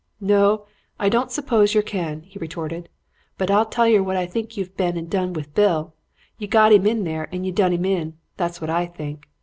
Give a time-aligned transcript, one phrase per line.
[0.19, 0.65] "'No,
[0.99, 2.89] I don't suppose yer can,' he retorted;
[3.37, 5.93] 'but I'll tell yer what I think you've been and done with Bill.
[6.39, 8.17] You got 'im in there and you done 'im in.
[8.35, 9.27] That's what I think.